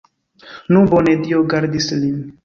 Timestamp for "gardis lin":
1.51-2.17